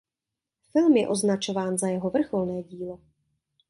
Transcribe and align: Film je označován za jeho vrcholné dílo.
Film 0.71 0.97
je 0.97 1.07
označován 1.07 1.77
za 1.77 1.87
jeho 1.87 2.09
vrcholné 2.09 2.63
dílo. 2.63 2.99